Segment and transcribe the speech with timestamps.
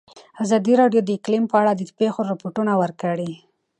[0.43, 3.31] ازادي راډیو د اقلیم په اړه د پېښو رپوټونه ورکړي.